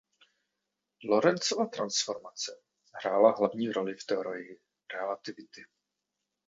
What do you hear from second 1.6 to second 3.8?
transformace hrála hlavní